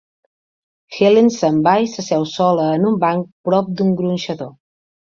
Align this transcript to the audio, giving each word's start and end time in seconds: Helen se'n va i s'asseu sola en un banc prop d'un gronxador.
Helen 0.99 1.29
se'n 1.35 1.59
va 1.69 1.75
i 1.85 1.91
s'asseu 1.93 2.27
sola 2.33 2.67
en 2.81 2.91
un 2.95 2.99
banc 3.07 3.31
prop 3.51 3.73
d'un 3.79 3.97
gronxador. 4.05 4.55